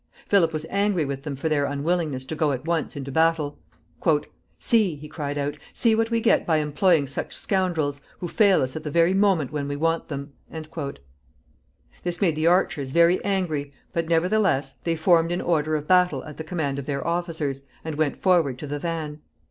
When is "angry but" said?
13.23-14.09